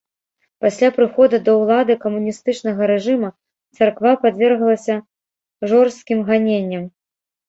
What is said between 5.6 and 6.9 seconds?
жорсткім ганенням.